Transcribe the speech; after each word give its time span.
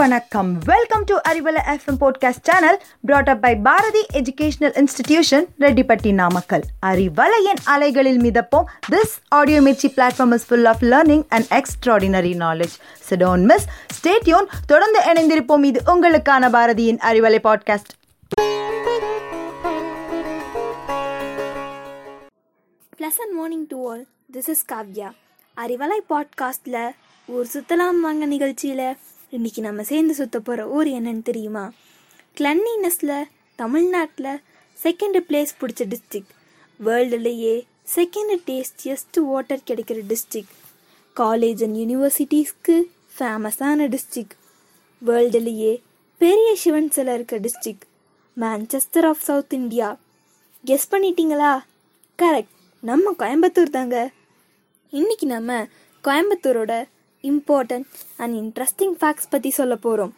வணக்கம். 0.00 0.58
Welcome 0.64 1.04
to 1.04 1.16
Arivalai 1.28 1.60
FM 1.72 1.98
podcast 2.00 2.42
channel 2.42 2.82
brought 3.00 3.28
up 3.28 3.40
by 3.40 3.56
Bharathi 3.56 4.06
educational 4.12 4.74
institution 4.80 5.46
Rettipatti 5.58 6.14
Namakkal 6.14 6.62
அறிவலையின் 6.86 7.60
அலைகளில் 7.64 8.20
மிதப்போம். 8.20 8.64
This 8.90 9.14
audio 9.28 9.60
Mirchi 9.60 9.88
platform 9.96 10.32
is 10.34 10.46
full 10.46 10.64
of 10.64 10.82
learning 10.82 11.24
and 11.28 11.46
extraordinary 11.50 12.32
knowledge 12.44 12.76
so don't 13.10 13.44
miss 13.44 13.66
stay tuned 13.98 14.48
தொடர்ந்து 14.66 15.00
இணைந்திருப்போம். 15.00 15.64
இது 15.64 15.82
உங்களுக்கான 15.86 16.50
பாரதியின் 16.56 17.00
Arivalai 17.10 17.42
podcast 17.48 17.92
pleasant 22.98 23.36
morning 23.36 23.66
to 23.66 23.90
all 23.90 24.06
this 24.32 24.48
is 24.48 24.64
Kavya 24.72 25.10
Arivalai 25.56 26.00
பாட்காஸ்டில் 26.10 26.82
ஊர் 27.26 27.46
சுத்தலாம் 27.52 28.00
வாங்க 28.00 28.26
நிகழ்ச்சியில் 28.26 28.96
இன்னைக்கு 29.30 29.62
நம்ம 29.62 29.82
சேர்ந்து 29.82 30.14
சுத்த 30.14 30.40
போகிற 30.40 30.68
ஊர் 30.68 30.86
என்னன்னு 30.86 31.22
தெரியுமா? 31.22 31.72
கிளன்னினஸில் 32.36 33.24
தமிழ்நாட்டில் 33.56 34.40
செகண்ட் 34.82 35.20
பிளேஸ் 35.28 35.46
பிடிச்ச 35.60 35.92
டிஸ்ட்ரிக் 35.92 36.26
வேர்ல்டுலேயே 36.84 37.66
செகண்ட் 37.94 38.36
டேஸ்டியஸ்ட் 38.46 39.20
வாட்டர் 39.20 39.60
கிடைக்கிற 39.66 40.00
டிஸ்ட்ரிக் 40.08 40.50
காலேஜ் 41.16 41.62
அண்ட் 41.62 41.76
யூனிவர்சிட்டிஸ்க்கு 41.76 42.82
ஃபேமஸான 43.18 43.98
டிஸ்ட்ரிக் 43.98 44.34
வேர்ல்டுலேயே 45.06 45.82
பெரிய 46.18 46.56
சிவன் 46.56 46.90
சிலை 46.90 47.14
இருக்க 47.14 47.38
district 47.38 47.80
Manchester 48.36 49.06
of 49.06 49.20
south 49.20 49.52
India 49.52 49.98
guess 50.64 50.88
பண்ணிட்டீங்களா? 50.90 51.58
கரெக்ட் 52.18 52.54
நம்ம 52.80 53.14
கோயம்புத்தூர் 53.18 53.74
தாங்க. 53.76 54.10
இன்னைக்கு 54.90 55.26
நம்ம 55.26 55.66
கோயம்புத்தூரோட 56.04 56.84
இம்பார்ட்டன்ட் 57.22 57.84
அண்ட் 58.16 58.34
இன்ட்ரெஸ்டிங் 58.36 58.94
ஃபேக்ட்ஸ் 59.00 59.30
பற்றி 59.30 59.50
சொல்ல 59.50 59.76
போகிறோம் 59.76 60.14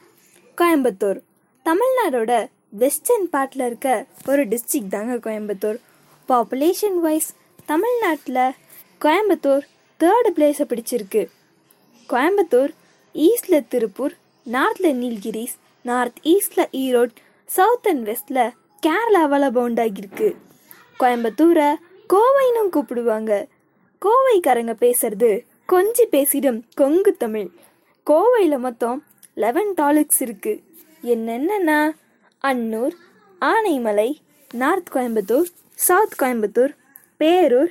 கோயம்புத்தூர். 0.57 1.21
தமிழ்நாடோட 1.65 2.49
வெஸ்டர்ன் 2.69 3.29
பார்ட்டில் 3.33 3.67
இருக்க 3.67 4.07
ஒரு 4.29 4.47
டிஸ்ட்ரிக்ட் 4.49 4.89
தாங்க 4.89 5.31
கோயம்புத்தூர். 5.31 5.79
பாப்புலேஷன் 6.29 6.99
வைஸ் 7.01 7.35
தமிழ்நாட்டில் 7.67 8.55
கோயம்புத்தூர் 9.01 9.65
தேர்டு 10.01 10.31
பிளேஸை 10.37 10.65
பிடிச்சிருக்கு. 10.69 11.29
கோயம்புத்தூர் 12.09 12.73
ஈஸ்டில் 13.15 13.69
திருப்பூர் 13.69 14.15
நார்த்தில் 14.45 14.97
நீல்கிரிஸ் 15.03 15.55
நார்த் 15.83 16.19
ஈஸ்டில் 16.23 16.69
ஈரோட் 16.73 17.15
சவுத் 17.47 17.89
அண்ட் 17.89 18.09
வெஸ்டில் 18.09 18.51
கேரளாவால் 18.87 19.55
பவுண்டாகியிருக்கு 19.57 20.37
கோயம்புத்தூரை 21.01 21.75
கோவைன்னு 22.13 22.63
கூப்பிடுவாங்க. 22.73 23.47
கோவைக்காரங்க 24.05 24.75
பேசுறது 24.85 25.31
கொஞ்சி 25.69 26.03
பேசிடும் 26.11 26.65
கொங்கு 26.75 27.17
தமிழ். 27.17 27.49
கோவையில் 28.11 28.59
மொத்தம் 28.59 29.05
லெவன் 29.35 29.75
தாலுக்ஸ் 29.77 30.21
இருக்கு. 30.21 30.63
என்னென்னா 31.03 31.91
அன்னூர் 32.43 32.93
ஆனைமலை 33.41 34.15
நார்த் 34.55 34.91
கோயம்புத்தூர் 34.93 35.49
சவுத் 35.75 36.23
கோயம்புத்தூர் 36.23 36.75
பேரூர் 37.19 37.71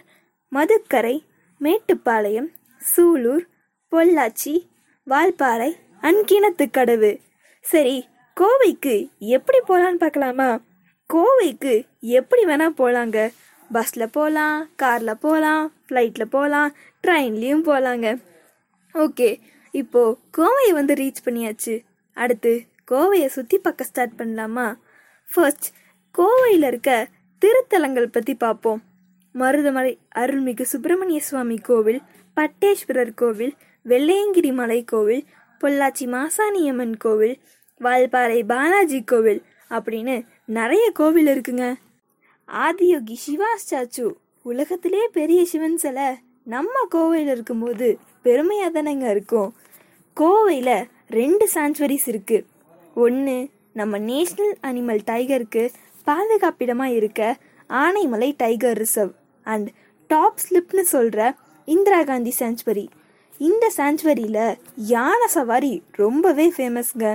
மதுக்கரை 0.56 1.22
மேட்டுப்பாளையம் 1.59 2.50
சூலூர் 2.95 3.44
பொள்ளாச்சி 3.92 4.67
வால்பாறை 5.09 5.75
அன்கிணத்துக்கடவு. 6.02 7.19
சரி 7.62 8.08
கோவைக்கு 8.42 9.09
எப்படி 9.19 9.59
போகலான்னு 9.59 10.02
பார்க்கலாமா? 10.03 10.62
கோவைக்கு 11.14 11.86
எப்படி 12.00 12.44
வேணால் 12.44 12.78
போகலாங்க 12.78 13.31
பஸ்ஸில் 13.72 14.14
போகலாம் 14.17 14.58
காரில் 14.75 15.22
போகலாம் 15.25 15.66
ஃப்ளைட்டில் 15.88 16.33
போகலாம் 16.36 16.69
ட்ரெயின்லேயும் 17.03 17.66
போகலாங்க 17.69 18.08
ஓகே 18.95 19.30
இப்போது 19.73 20.17
கோவையை 20.38 20.72
வந்து 20.73 20.94
ரீச் 20.94 21.25
பண்ணியாச்சு. 21.25 21.75
அடுத்து 22.17 22.52
கோவையை 22.91 23.28
சுற்றி 23.28 23.58
பார்க்க 23.58 23.83
ஸ்டார்ட் 23.83 24.16
பண்ணலாமா? 24.17 24.67
ஃபர்ஸ்ட் 25.29 25.68
கோவையில் 26.16 26.66
இருக்க 26.68 27.07
திருத்தலங்கள் 27.41 28.13
பற்றி 28.16 28.34
பார்ப்போம். 28.35 28.81
மருதமலை 29.35 29.94
அருள்மிகு 30.16 30.62
சுப்பிரமணிய 30.62 31.19
சுவாமி 31.19 31.57
கோவில் 31.57 32.01
பட்டேஸ்வரர் 32.38 33.13
கோவில் 33.16 33.53
வெள்ளையங்கிரி 33.85 34.51
மலை 34.53 34.79
கோவில் 34.84 35.24
பொள்ளாச்சி 35.62 36.06
மாசாணியம்மன் 36.07 36.95
கோவில் 36.97 37.35
வால்பாறை 37.81 38.40
பாலாஜி 38.45 39.00
கோவில் 39.03 39.41
அப்படின்னு 39.69 40.16
நிறைய 40.45 40.85
கோவில் 40.94 41.28
இருக்குங்க. 41.28 41.66
ஆதியோகி 42.51 43.16
சிவா 43.16 43.50
ஸ்டாச்சு. 43.62 44.06
உலகத்திலே 44.45 45.01
பெரிய 45.17 45.41
சிவன் 45.45 45.78
சிலை. 45.78 46.07
நம்ம 46.44 46.73
கோவையில் 46.94 47.31
இருக்கும்போது 47.34 47.88
பெருமையாக 48.25 48.72
தானேங்க 48.72 49.07
இருக்கும். 49.09 49.50
கோவையில் 50.17 50.75
ரெண்டு 51.09 51.45
சாஞ்சுவரிஸ் 51.53 52.07
இருக்குது 52.07 52.47
ஒன்று 52.95 53.35
நம்ம 53.73 53.97
நேஷ்னல் 54.07 54.56
அனிமல் 54.62 55.01
டைகருக்கு 55.06 55.63
பாதுகாப்பிடமாக 56.07 56.91
இருக்க 56.91 57.22
Anaimalai 57.69 58.29
tiger 58.38 58.78
reserve 58.78 59.13
and 59.47 59.68
top 60.09 60.41
ஸ்லிப்னு 60.45 60.83
சொல்கிற 60.85 61.22
இந்திரா 61.68 62.00
காந்தி 62.03 62.33
சாஞ்சுவரி 62.39 62.85
இந்த 63.41 63.66
சாஞ்சுவரியில் 63.78 64.57
யானை 64.75 65.28
சவாரி 65.28 65.73
ரொம்பவே 65.95 66.47
ஃபேமஸ்ங்க 66.56 67.06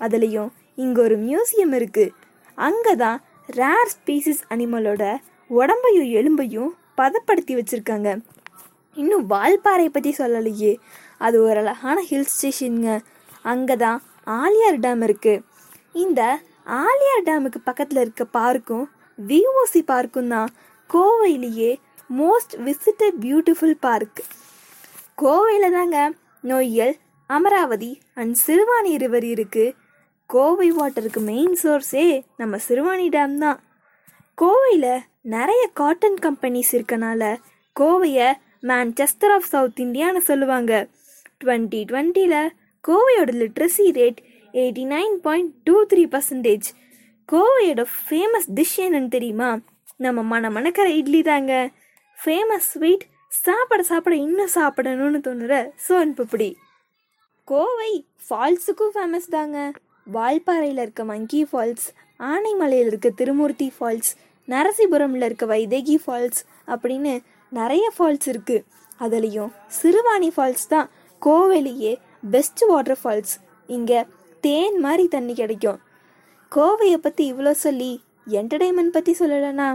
அதுலேயும் 0.00 0.50
இங்கே 0.74 1.00
ஒரு 1.00 1.16
மியூசியம் 1.16 1.74
இருக்குது 1.78 2.14
அங்கே 2.58 2.94
தான் 2.94 3.18
ரேர் 3.58 3.90
ஸ்பீசிஸ் 3.92 4.42
அனிமலோட 4.48 5.04
உடம்பையும் 5.50 6.08
எலும்பையும் 6.18 6.70
பதப்படுத்தி 6.94 7.54
வச்சுருக்காங்க. 7.54 8.08
இன்னும் 8.96 9.24
வால்பாறை 9.30 9.86
பற்றி 9.86 10.14
சொல்லலையே. 10.18 10.72
அது 11.18 11.42
ஒரு 11.42 11.58
அழகான 11.58 12.00
ஹில் 12.00 12.30
ஸ்டேஷனுங்க 12.32 12.90
அங்கே 13.42 13.76
தான் 13.76 14.02
ஆலியார் 14.38 14.80
டேம் 14.80 15.02
இருக்குது 15.02 15.42
இந்த 15.94 16.20
ஆலியார் 16.80 17.26
டேமுக்கு 17.26 17.60
பக்கத்தில் 17.64 18.00
இருக்க 18.00 18.24
பார்க்கும் 18.24 18.86
விஓசி 19.18 19.82
பார்க்கும் 19.82 20.28
தான் 20.28 20.50
கோவையிலேயே 20.90 21.70
மோஸ்ட் 22.10 22.54
விசிட்டட் 22.58 23.18
பியூட்டிஃபுல் 23.20 23.76
பார்க் 23.80 24.20
கோவையில் 25.14 25.72
தாங்க 25.72 25.96
நொய்யல் 26.44 26.94
அமராவதி 27.30 27.92
அண்ட் 28.14 28.36
சிறுவாணி 28.46 28.92
ரிவர் 28.96 29.26
இருக்குது 29.26 29.74
கோவை 30.32 30.72
வாட்டருக்கு 30.72 31.20
மெயின் 31.20 31.56
சோர்ஸே 31.62 32.22
நம்ம 32.36 32.56
சிறுவாணி 32.68 33.06
டேம் 33.14 33.38
தான். 33.38 33.58
கோவையில் 34.42 35.00
நிறைய 35.22 35.70
காட்டன் 35.72 36.18
கம்பெனிஸ் 36.22 36.70
இருக்கனால 36.72 37.22
கோவையை 37.80 38.28
மேன்செஸ்டர் 38.62 39.32
ஆஃப் 39.32 39.48
சவுத் 39.52 39.80
இந்தியான்னு 39.80 40.16
சொல்லுவாங்க. 40.16 40.88
டுவெண்ட்டி 41.44 41.80
டுவெண்ட்டியில் 41.90 42.48
கோவையோட 42.88 43.30
literacy 43.40 43.86
rate 43.98 44.20
eighty 44.52 44.84
nine 44.86 45.16
point 45.26 45.52
two 45.64 45.84
three 45.86 46.04
percentage 46.14 46.68
கோவையோட 47.32 47.84
famous 48.04 48.48
dish 48.54 48.78
என்னன்னு 48.78 49.08
தெரியுமா? 49.08 49.58
நம்ம 49.96 50.22
மன 50.22 50.50
மணக்கிற 50.50 50.88
இட்லி 51.00 51.22
தாங்க. 51.22 51.70
ஃபேமஸ் 52.24 52.68
ஸ்வீட் 52.72 53.06
சாப்பிட 53.28 53.82
சாப்பிட 53.82 54.16
இன்னும் 54.16 54.54
சாப்பிடணும்னு 54.54 55.20
தோணுற 55.26 55.54
சோன் 55.88 56.18
பப்படி. 56.20 56.54
கோவை 57.44 57.92
ஃபால்ஸுக்கும் 58.30 58.94
ஃபேமஸ் 58.94 59.30
தாங்க. 59.30 59.72
வால்பாறையில் 60.14 60.82
இருக்க 60.84 61.02
மங்கி 61.04 61.40
ஃபால்ஸ் 61.50 61.86
ஆனைமலையில் 62.32 62.88
இருக்க 62.90 63.08
திருமூர்த்தி 63.20 63.68
ஃபால்ஸ் 63.76 64.10
நரசிபுரமில் 64.48 65.26
இருக்க 65.28 65.44
வைதேகி 65.46 65.96
ஃபால்ஸ் 66.04 66.40
அப்படின்னு 66.72 67.12
நிறைய 67.52 67.86
ஃபால்ஸ் 67.96 68.28
இருக்குது 68.32 68.64
அதுலேயும் 69.04 69.50
சிறுவாணி 69.80 70.30
ஃபால்ஸ் 70.36 70.66
தான் 70.68 70.88
கோவையிலேயே 71.22 71.92
பெஸ்ட் 72.32 72.62
வாட்டர் 72.70 73.00
ஃபால்ஸ். 73.02 73.34
இங்கே 73.68 74.00
தேன் 74.44 74.78
மாதிரி 74.84 75.04
தண்ணி 75.14 75.34
கிடைக்கும். 75.34 75.78
கோவையை 76.52 76.98
பற்றி 77.06 77.24
இவ்வளோ 77.32 77.52
சொல்லி 77.64 77.90
என்டர்டெயின்மெண்ட் 78.38 78.94
பற்றி 78.96 79.12
சொல்லலைன்னா 79.20 79.68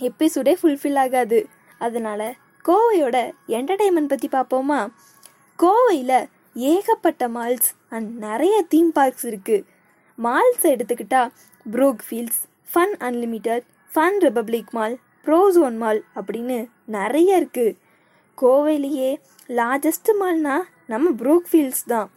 எபிசோடே 0.00 0.54
ஃபுல்ஃபில் 0.60 0.98
ஆகாது. 1.04 1.38
அதனால் 1.80 2.28
கோவையோட 2.64 3.16
என்டர்டெயின்மெண்ட் 3.58 4.12
பற்றி 4.12 4.28
பார்ப்போமா? 4.36 4.80
கோவையில் 5.58 6.28
ஏகப்பட்ட 6.66 7.24
மால்ஸ் 7.28 7.68
அண்ட் 7.94 8.08
நிறைய 8.18 8.54
தீம் 8.72 8.92
பார்க்ஸ் 8.92 9.26
இருக்குது 9.30 9.66
மால்ஸ் 10.18 10.64
எடுத்துக்கிட்டா 10.66 11.22
Brook 11.66 12.02
Fields 12.06 12.40
fun 12.68 12.94
unlimited 13.08 13.64
fun 13.90 14.18
Republic 14.26 14.70
mall 14.78 14.96
Prozone 15.26 15.76
mall 15.82 16.00
அப்படின்னு 16.16 16.58
நிறைய 16.96 17.40
இருக்குது 17.40 17.76
கோவையிலேயே 18.38 19.10
லார்ஜஸ்ட் 19.58 20.10
மால்னா 20.20 20.56
நம்ம 20.86 21.10
ப்ரோக் 21.22 21.48
ஃபீல்ட்ஸ் 21.50 21.86
தான் 21.86 22.08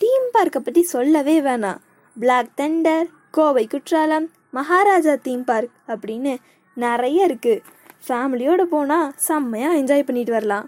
தீம் 0.00 0.28
பார்க்கை 0.34 0.60
பற்றி 0.60 0.82
சொல்லவே 0.94 1.36
வேணாம். 1.40 1.80
Black 2.16 2.52
Thunder 2.60 3.06
Kovai 3.30 3.64
Kutralam 3.66 4.26
Maharaja 4.52 5.14
theme 5.26 5.44
park 5.44 5.74
அப்படின்னு 5.88 6.32
நிறைய 6.76 7.28
இருக்குது 7.28 7.62
ஃபேமிலியோடு 8.06 8.64
போனால் 8.74 9.12
செம்மையாக 9.26 9.78
என்ஜாய் 9.80 10.06
பண்ணிட்டு 10.08 10.32
வரலாம். 10.32 10.66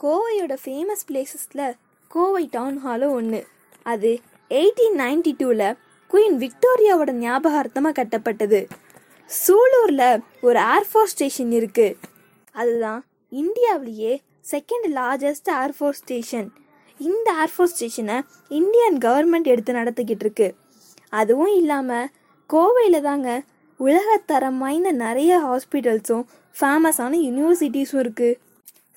கோவையோட 0.00 0.54
ஃபேமஸ் 0.64 1.06
பிளேசஸில் 1.08 1.66
கோவை 2.12 2.44
டவுன் 2.46 2.78
ஹாலும் 2.78 3.12
ஒன்று 3.12 3.40
அது 3.82 4.10
எயிட்டீன் 4.50 4.98
நைன்டி 5.02 5.32
டூவில் 5.40 5.68
குயின் 6.10 6.36
விக்டோரியாவோட 6.42 7.10
ஞாபகார்த்தமாக 7.24 7.94
கட்டப்பட்டது. 7.98 8.60
சூலூரில் 9.30 10.22
ஒரு 10.40 10.58
ஏர்ஃபோர்ஸ் 10.74 11.14
ஸ்டேஷன் 11.14 11.52
இருக்குது 11.58 11.96
அதுதான் 12.54 13.00
இந்தியாவிலேயே 13.32 14.12
second 14.50 14.88
largest 14.98 15.50
air force 15.62 16.02
station 16.02 16.48
இந்த 17.00 17.28
ஏர்ஃபோர்ஸ் 17.44 17.74
ஸ்டேஷனை 17.76 18.16
இந்தியன் 18.50 18.98
கவர்மெண்ட் 18.98 19.50
எடுத்து 19.52 19.72
நடத்திக்கிட்டு 19.72 20.24
இருக்கு. 20.26 20.48
அதுவும் 21.12 21.54
இல்லாமல் 21.60 22.10
கோவையில் 22.50 23.06
தாங்க 23.08 23.30
உலகத்தரம் 23.80 24.58
வாய்ந்த 24.58 24.90
நிறைய 25.04 25.32
ஹாஸ்பிட்டல்ஸும் 25.46 26.24
ஃபேமஸான 26.56 27.12
யூனிவர்சிட்டிஸும் 27.26 28.02
இருக்குது 28.04 28.38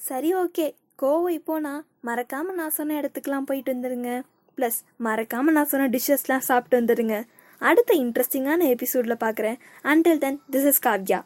சரி 0.10 0.32
ஓகே 0.36 0.68
கோவை 1.00 1.38
போனால் 1.40 1.82
மறக்காமல் 2.00 2.56
நான் 2.56 2.76
சொன்ன 2.76 2.98
இடத்துக்குலாம் 3.02 3.46
போயிட்டு 3.46 3.74
வந்துடுங்க 3.74 4.12
ப்ளஸ் 4.58 4.78
மறக்காமல் 4.98 5.54
நான் 5.54 5.68
சொன்ன 5.68 5.88
டிஷ்ஷஸ்லாம் 5.88 6.46
சாப்பிட்டு 6.46 6.80
வந்துடுங்க 6.80 7.16
அடுத்த 7.62 7.92
இன்ட்ரெஸ்டிங்கான 7.96 8.68
எபிசோடில் 8.70 9.24
பார்க்குறேன் 9.24 9.58
until 9.86 10.18
then 10.18 10.40
this 10.52 10.66
is 10.66 10.84
Kavya 10.84 11.20